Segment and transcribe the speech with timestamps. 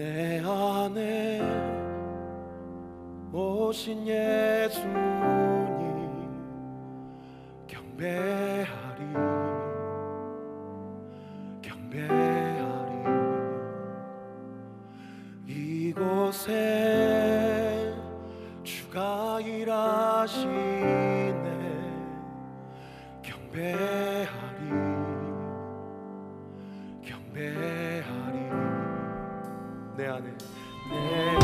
[0.00, 1.42] 내 안에
[3.34, 4.88] 오신 예수님
[7.66, 9.02] 경배하리
[11.60, 12.92] 경배하리.
[15.46, 16.34] 이곳에
[18.64, 20.48] 주가 일하시네
[23.20, 24.70] 경배하리
[27.02, 27.79] 경배
[30.00, 30.34] 내 안에.
[30.88, 31.39] 내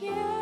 [0.00, 0.39] Yeah.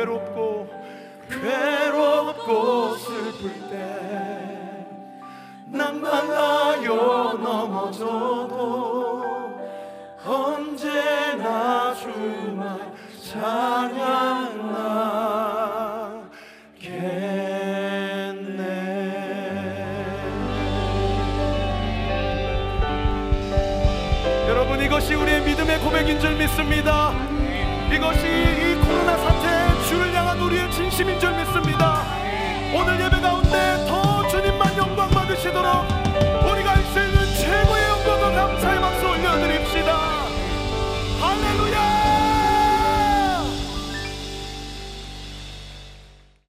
[0.00, 0.66] 괴롭고
[1.28, 4.30] 괴롭고 슬플 때
[5.72, 9.22] 난 만나요 넘어져도
[10.26, 12.92] 언제나 주만
[13.22, 14.08] 찬양하겠네.
[24.48, 27.12] 여러분 이것이 우리의 믿음의 고백인 줄 믿습니다.
[27.94, 29.16] 이것이 이 코로나
[29.90, 32.04] 주를 향한 우리의 진심인 줄 믿습니다.
[32.72, 35.89] 오늘 예배 가운데 더 주님만 영광 받으시도록